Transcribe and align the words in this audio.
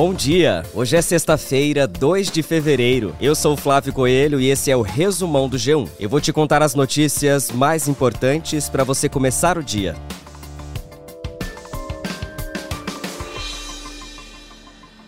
Bom 0.00 0.14
dia! 0.14 0.62
Hoje 0.72 0.96
é 0.96 1.02
sexta-feira, 1.02 1.86
2 1.86 2.30
de 2.30 2.42
fevereiro. 2.42 3.14
Eu 3.20 3.34
sou 3.34 3.54
Flávio 3.54 3.92
Coelho 3.92 4.40
e 4.40 4.48
esse 4.48 4.70
é 4.70 4.74
o 4.74 4.80
resumão 4.80 5.46
do 5.46 5.58
G1. 5.58 5.86
Eu 6.00 6.08
vou 6.08 6.22
te 6.22 6.32
contar 6.32 6.62
as 6.62 6.74
notícias 6.74 7.50
mais 7.50 7.86
importantes 7.86 8.66
para 8.66 8.82
você 8.82 9.10
começar 9.10 9.58
o 9.58 9.62
dia. 9.62 9.94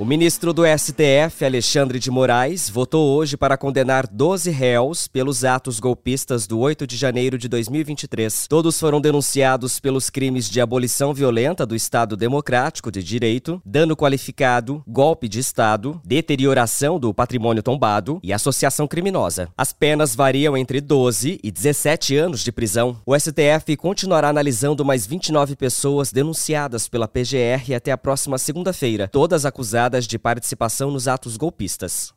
O 0.02 0.04
ministro 0.04 0.52
do 0.52 0.64
STF, 0.66 1.44
Alexandre 1.44 2.00
de 2.00 2.10
Moraes, 2.10 2.68
votou 2.68 3.16
hoje 3.16 3.36
para 3.36 3.56
condenar 3.56 4.04
12 4.08 4.50
réus 4.50 5.06
pelos 5.06 5.44
atos 5.44 5.78
golpistas 5.78 6.44
do 6.44 6.58
8 6.58 6.88
de 6.88 6.96
janeiro 6.96 7.38
de 7.38 7.46
2023. 7.46 8.48
Todos 8.48 8.80
foram 8.80 9.00
denunciados 9.00 9.78
pelos 9.78 10.10
crimes 10.10 10.50
de 10.50 10.60
abolição 10.60 11.14
violenta 11.14 11.64
do 11.64 11.76
Estado 11.76 12.16
Democrático 12.16 12.90
de 12.90 13.00
Direito, 13.00 13.62
dano 13.64 13.96
qualificado, 13.96 14.82
golpe 14.88 15.28
de 15.28 15.38
Estado, 15.38 16.00
deterioração 16.04 16.98
do 16.98 17.14
patrimônio 17.14 17.62
tombado 17.62 18.18
e 18.24 18.32
associação 18.32 18.88
criminosa. 18.88 19.50
As 19.56 19.72
penas 19.72 20.16
variam 20.16 20.56
entre 20.56 20.80
12 20.80 21.38
e 21.40 21.48
17 21.48 22.16
anos 22.16 22.42
de 22.42 22.50
prisão. 22.50 22.96
O 23.06 23.16
STF 23.16 23.76
continuará 23.76 24.30
analisando 24.30 24.84
mais 24.84 25.06
29 25.06 25.54
pessoas 25.54 26.10
denunciadas 26.10 26.88
pela 26.88 27.06
PGR 27.06 27.72
até 27.76 27.92
a 27.92 27.96
próxima 27.96 28.36
segunda-feira, 28.36 29.06
todas 29.06 29.46
acusadas 29.46 29.91
de 30.00 30.18
participação 30.18 30.90
nos 30.90 31.06
atos 31.08 31.36
golpistas. 31.36 32.12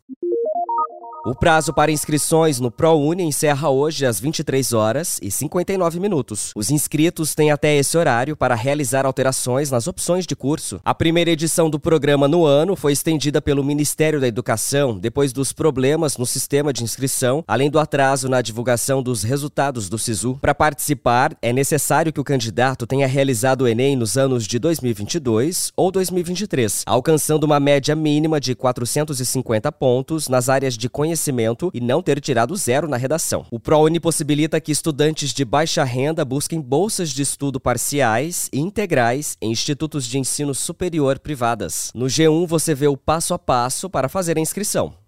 O 1.26 1.34
prazo 1.34 1.74
para 1.74 1.92
inscrições 1.92 2.60
no 2.60 2.70
ProUni 2.70 3.24
encerra 3.24 3.68
hoje 3.68 4.06
às 4.06 4.20
23 4.20 4.74
horas 4.74 5.18
e 5.24 5.32
59 5.32 6.00
minutos. 6.00 6.52
Os 6.56 6.70
inscritos 6.70 7.34
têm 7.34 7.50
até 7.50 7.76
esse 7.76 7.98
horário 7.98 8.38
para 8.38 8.54
realizar 8.54 9.08
alterações 9.08 9.72
nas 9.72 9.88
opções 9.88 10.28
de 10.28 10.36
curso. 10.36 10.80
A 10.86 10.94
primeira 10.94 11.32
edição 11.32 11.68
do 11.68 11.80
programa 11.80 12.28
no 12.28 12.46
ano 12.46 12.76
foi 12.76 12.94
estendida 12.94 13.42
pelo 13.42 13.64
Ministério 13.64 14.22
da 14.22 14.28
Educação 14.28 15.00
depois 15.00 15.34
dos 15.34 15.52
problemas 15.52 16.16
no 16.16 16.28
sistema 16.28 16.72
de 16.72 16.84
inscrição, 16.84 17.44
além 17.48 17.72
do 17.72 17.80
atraso 17.80 18.30
na 18.30 18.40
divulgação 18.40 19.02
dos 19.02 19.24
resultados 19.24 19.90
do 19.90 19.98
SISU. 19.98 20.38
Para 20.40 20.54
participar, 20.54 21.36
é 21.42 21.52
necessário 21.52 22.14
que 22.14 22.22
o 22.22 22.24
candidato 22.24 22.86
tenha 22.86 23.08
realizado 23.08 23.64
o 23.64 23.68
Enem 23.68 23.96
nos 23.96 24.16
anos 24.16 24.46
de 24.46 24.60
2022 24.60 25.72
ou 25.76 25.90
2023, 25.90 26.84
alcançando 26.86 27.46
uma 27.46 27.60
média 27.60 27.96
mínima 27.96 28.40
de 28.40 28.54
450 28.54 29.72
pontos 29.72 30.30
nas 30.30 30.50
áreas 30.50 30.78
de 30.78 30.88
conhecimento 30.88 31.15
conhecimento 31.16 31.72
e 31.74 31.80
não 31.80 32.02
ter 32.02 32.20
tirado 32.20 32.56
zero 32.56 32.88
na 32.88 32.98
redação. 32.98 33.46
O 33.50 33.60
ProUni 33.60 34.00
possibilita 34.00 34.60
que 34.60 34.72
estudantes 34.72 35.34
de 35.34 35.46
baixa 35.46 35.84
renda 35.84 36.26
busquem 36.26 36.60
bolsas 36.62 37.10
de 37.10 37.22
estudo 37.22 37.60
parciais 37.60 38.50
e 38.52 38.60
integrais 38.60 39.38
em 39.42 39.52
institutos 39.52 40.06
de 40.06 40.20
ensino 40.20 40.54
superior 40.54 41.18
privadas. 41.18 41.92
No 41.96 42.06
G1 42.06 42.46
você 42.46 42.76
vê 42.76 42.88
o 42.88 42.98
passo 42.98 43.34
a 43.34 43.40
passo 43.40 43.90
para 43.90 44.10
fazer 44.10 44.38
a 44.38 44.42
inscrição. 44.42 45.05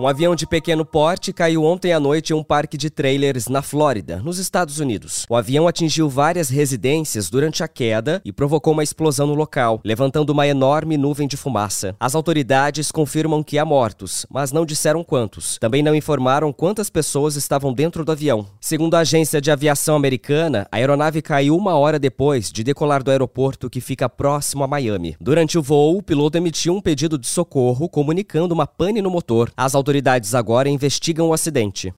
Um 0.00 0.08
avião 0.08 0.34
de 0.34 0.46
pequeno 0.46 0.82
porte 0.82 1.30
caiu 1.30 1.62
ontem 1.62 1.92
à 1.92 2.00
noite 2.00 2.30
em 2.30 2.34
um 2.34 2.42
parque 2.42 2.78
de 2.78 2.88
trailers 2.88 3.48
na 3.48 3.60
Flórida, 3.60 4.16
nos 4.24 4.38
Estados 4.38 4.78
Unidos. 4.78 5.26
O 5.28 5.36
avião 5.36 5.68
atingiu 5.68 6.08
várias 6.08 6.48
residências 6.48 7.28
durante 7.28 7.62
a 7.62 7.68
queda 7.68 8.18
e 8.24 8.32
provocou 8.32 8.72
uma 8.72 8.82
explosão 8.82 9.26
no 9.26 9.34
local, 9.34 9.78
levantando 9.84 10.30
uma 10.30 10.46
enorme 10.46 10.96
nuvem 10.96 11.28
de 11.28 11.36
fumaça. 11.36 11.94
As 12.00 12.14
autoridades 12.14 12.90
confirmam 12.90 13.42
que 13.42 13.58
há 13.58 13.64
mortos, 13.66 14.24
mas 14.30 14.52
não 14.52 14.64
disseram 14.64 15.04
quantos. 15.04 15.58
Também 15.58 15.82
não 15.82 15.94
informaram 15.94 16.50
quantas 16.50 16.88
pessoas 16.88 17.36
estavam 17.36 17.70
dentro 17.70 18.02
do 18.02 18.12
avião. 18.12 18.46
Segundo 18.58 18.94
a 18.94 19.00
agência 19.00 19.38
de 19.38 19.50
aviação 19.50 19.96
americana, 19.96 20.66
a 20.72 20.76
aeronave 20.76 21.20
caiu 21.20 21.54
uma 21.54 21.76
hora 21.76 21.98
depois 21.98 22.50
de 22.50 22.64
decolar 22.64 23.02
do 23.02 23.10
aeroporto 23.10 23.68
que 23.68 23.82
fica 23.82 24.08
próximo 24.08 24.64
a 24.64 24.66
Miami. 24.66 25.14
Durante 25.20 25.58
o 25.58 25.62
voo, 25.62 25.98
o 25.98 26.02
piloto 26.02 26.38
emitiu 26.38 26.74
um 26.74 26.80
pedido 26.80 27.18
de 27.18 27.26
socorro 27.26 27.86
comunicando 27.86 28.54
uma 28.54 28.66
pane 28.66 29.02
no 29.02 29.10
motor. 29.10 29.52
As 29.60 29.74
autoridades 29.74 30.34
agora 30.34 30.70
investigam 30.70 31.28
o 31.28 31.34
acidente. 31.34 31.92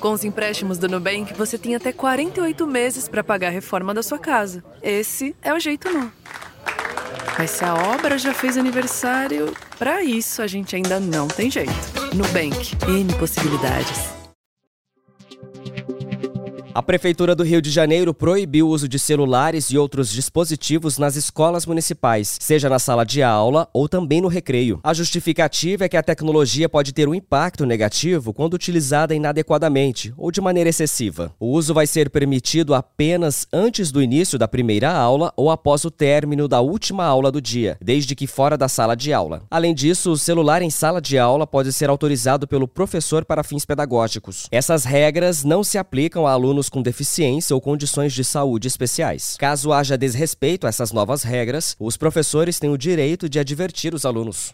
Com 0.00 0.12
os 0.12 0.24
empréstimos 0.24 0.78
do 0.78 0.88
Nubank, 0.88 1.32
você 1.34 1.56
tem 1.56 1.76
até 1.76 1.92
48 1.92 2.66
meses 2.66 3.06
para 3.06 3.22
pagar 3.22 3.46
a 3.46 3.50
reforma 3.52 3.94
da 3.94 4.02
sua 4.02 4.18
casa. 4.18 4.64
Esse 4.82 5.36
é 5.40 5.54
o 5.54 5.60
jeito 5.60 5.88
não. 5.92 6.10
Mas 7.38 7.50
se 7.50 7.64
a 7.64 7.72
obra 7.72 8.18
já 8.18 8.34
fez 8.34 8.58
aniversário, 8.58 9.54
para 9.78 10.02
isso 10.02 10.42
a 10.42 10.48
gente 10.48 10.74
ainda 10.74 10.98
não 10.98 11.28
tem 11.28 11.48
jeito. 11.48 11.70
Nubank, 12.12 12.76
N 12.88 13.14
possibilidades. 13.14 14.19
A 16.72 16.80
Prefeitura 16.80 17.34
do 17.34 17.42
Rio 17.42 17.60
de 17.60 17.68
Janeiro 17.68 18.14
proibiu 18.14 18.68
o 18.68 18.70
uso 18.70 18.88
de 18.88 18.96
celulares 18.96 19.70
e 19.70 19.76
outros 19.76 20.08
dispositivos 20.08 20.98
nas 20.98 21.16
escolas 21.16 21.66
municipais, 21.66 22.38
seja 22.40 22.68
na 22.68 22.78
sala 22.78 23.04
de 23.04 23.24
aula 23.24 23.68
ou 23.72 23.88
também 23.88 24.20
no 24.20 24.28
recreio. 24.28 24.78
A 24.84 24.94
justificativa 24.94 25.84
é 25.84 25.88
que 25.88 25.96
a 25.96 26.02
tecnologia 26.02 26.68
pode 26.68 26.92
ter 26.92 27.08
um 27.08 27.14
impacto 27.14 27.66
negativo 27.66 28.32
quando 28.32 28.54
utilizada 28.54 29.16
inadequadamente 29.16 30.14
ou 30.16 30.30
de 30.30 30.40
maneira 30.40 30.70
excessiva. 30.70 31.34
O 31.40 31.48
uso 31.48 31.74
vai 31.74 31.88
ser 31.88 32.08
permitido 32.08 32.72
apenas 32.72 33.48
antes 33.52 33.90
do 33.90 34.00
início 34.00 34.38
da 34.38 34.46
primeira 34.46 34.92
aula 34.92 35.32
ou 35.36 35.50
após 35.50 35.84
o 35.84 35.90
término 35.90 36.46
da 36.46 36.60
última 36.60 37.04
aula 37.04 37.32
do 37.32 37.40
dia, 37.40 37.76
desde 37.82 38.14
que 38.14 38.28
fora 38.28 38.56
da 38.56 38.68
sala 38.68 38.94
de 38.94 39.12
aula. 39.12 39.42
Além 39.50 39.74
disso, 39.74 40.12
o 40.12 40.18
celular 40.18 40.62
em 40.62 40.70
sala 40.70 41.00
de 41.00 41.18
aula 41.18 41.48
pode 41.48 41.72
ser 41.72 41.90
autorizado 41.90 42.46
pelo 42.46 42.68
professor 42.68 43.24
para 43.24 43.42
fins 43.42 43.64
pedagógicos. 43.64 44.46
Essas 44.52 44.84
regras 44.84 45.42
não 45.42 45.64
se 45.64 45.76
aplicam 45.76 46.28
a 46.28 46.30
alunos 46.30 46.59
com 46.68 46.82
deficiência 46.82 47.54
ou 47.54 47.60
condições 47.60 48.12
de 48.12 48.24
saúde 48.24 48.68
especiais. 48.68 49.36
Caso 49.38 49.72
haja 49.72 49.96
desrespeito 49.96 50.66
a 50.66 50.68
essas 50.68 50.92
novas 50.92 51.22
regras, 51.22 51.76
os 51.78 51.96
professores 51.96 52.58
têm 52.58 52.70
o 52.70 52.78
direito 52.78 53.28
de 53.28 53.38
advertir 53.38 53.94
os 53.94 54.04
alunos. 54.04 54.52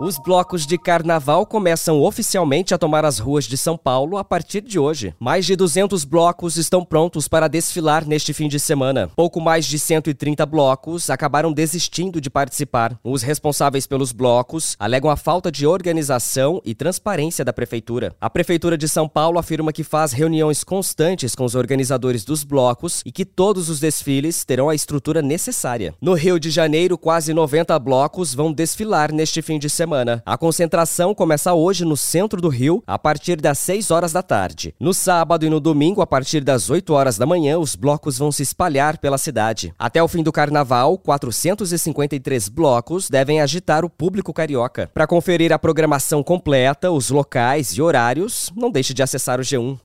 Os 0.00 0.16
blocos 0.18 0.64
de 0.66 0.78
carnaval 0.78 1.44
começam 1.44 2.00
oficialmente 2.00 2.72
a 2.72 2.78
tomar 2.78 3.04
as 3.04 3.18
ruas 3.18 3.44
de 3.44 3.58
São 3.58 3.76
Paulo 3.76 4.16
a 4.16 4.24
partir 4.24 4.62
de 4.62 4.78
hoje. 4.78 5.14
Mais 5.20 5.44
de 5.44 5.54
200 5.54 6.04
blocos 6.04 6.56
estão 6.56 6.82
prontos 6.82 7.28
para 7.28 7.46
desfilar 7.46 8.06
neste 8.06 8.32
fim 8.32 8.48
de 8.48 8.58
semana. 8.58 9.10
Pouco 9.14 9.38
mais 9.38 9.66
de 9.66 9.78
130 9.78 10.46
blocos 10.46 11.10
acabaram 11.10 11.52
desistindo 11.52 12.22
de 12.22 12.30
participar. 12.30 12.98
Os 13.04 13.22
responsáveis 13.22 13.86
pelos 13.86 14.12
blocos 14.12 14.76
alegam 14.78 15.10
a 15.10 15.16
falta 15.16 15.52
de 15.52 15.66
organização 15.66 16.60
e 16.64 16.74
transparência 16.74 17.44
da 17.44 17.52
prefeitura. 17.52 18.14
A 18.18 18.30
prefeitura 18.30 18.78
de 18.78 18.88
São 18.88 19.06
Paulo 19.06 19.38
afirma 19.38 19.74
que 19.74 19.84
faz 19.84 20.12
reuniões 20.12 20.64
constantes 20.64 21.34
com 21.34 21.44
os 21.44 21.54
organizadores 21.54 22.24
dos 22.24 22.44
blocos 22.44 23.02
e 23.04 23.12
que 23.12 23.26
todos 23.26 23.68
os 23.68 23.78
desfiles 23.78 24.42
terão 24.42 24.70
a 24.70 24.74
estrutura 24.74 25.20
necessária. 25.20 25.94
No 26.00 26.14
Rio 26.14 26.40
de 26.40 26.48
Janeiro, 26.48 26.96
quase 26.96 27.34
90 27.34 27.78
blocos 27.78 28.34
vão 28.34 28.50
desfilar 28.50 29.12
neste 29.12 29.42
fim 29.42 29.58
de 29.58 29.68
semana 29.68 29.81
semana. 29.82 30.22
A 30.24 30.38
concentração 30.38 31.12
começa 31.12 31.52
hoje 31.52 31.84
no 31.84 31.96
centro 31.96 32.40
do 32.40 32.48
Rio, 32.48 32.84
a 32.86 32.96
partir 32.96 33.40
das 33.40 33.58
6 33.58 33.90
horas 33.90 34.12
da 34.12 34.22
tarde. 34.22 34.72
No 34.78 34.94
sábado 34.94 35.44
e 35.44 35.50
no 35.50 35.58
domingo, 35.58 36.00
a 36.00 36.06
partir 36.06 36.40
das 36.40 36.70
8 36.70 36.94
horas 36.94 37.18
da 37.18 37.26
manhã, 37.26 37.58
os 37.58 37.74
blocos 37.74 38.16
vão 38.16 38.30
se 38.30 38.44
espalhar 38.44 38.98
pela 38.98 39.18
cidade. 39.18 39.74
Até 39.76 40.00
o 40.00 40.06
fim 40.06 40.22
do 40.22 40.30
carnaval, 40.30 40.96
453 40.98 42.48
blocos 42.48 43.10
devem 43.10 43.40
agitar 43.40 43.84
o 43.84 43.90
público 43.90 44.32
carioca. 44.32 44.88
Para 44.94 45.06
conferir 45.06 45.52
a 45.52 45.58
programação 45.58 46.22
completa, 46.22 46.92
os 46.92 47.10
locais 47.10 47.70
e 47.70 47.82
horários, 47.82 48.52
não 48.54 48.70
deixe 48.70 48.94
de 48.94 49.02
acessar 49.02 49.40
o 49.40 49.42
G1. 49.42 49.78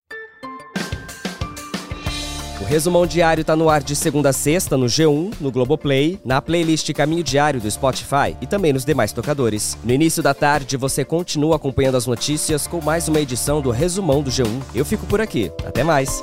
Resumão 2.68 3.08
diário 3.08 3.42
está 3.42 3.56
no 3.56 3.70
ar 3.70 3.82
de 3.82 3.96
segunda 3.96 4.28
a 4.28 4.34
sexta 4.34 4.76
no 4.76 4.88
G1, 4.88 5.36
no 5.40 5.50
Globoplay, 5.50 6.20
na 6.26 6.42
playlist 6.42 6.92
Caminho 6.92 7.24
Diário 7.24 7.62
do 7.62 7.72
Spotify 7.72 8.36
e 8.42 8.46
também 8.46 8.74
nos 8.74 8.84
demais 8.84 9.14
tocadores. 9.14 9.78
No 9.86 9.94
início 9.94 10.22
da 10.22 10.34
tarde, 10.34 10.76
você 10.76 11.06
continua 11.06 11.56
acompanhando 11.56 11.96
as 11.96 12.06
notícias 12.06 12.68
com 12.68 12.82
mais 12.82 13.08
uma 13.08 13.22
edição 13.22 13.62
do 13.62 13.72
Resumão 13.72 14.22
do 14.22 14.30
G1. 14.30 14.62
Eu 14.76 14.84
fico 14.84 15.06
por 15.06 15.22
aqui. 15.22 15.50
Até 15.66 15.82
mais! 15.82 16.22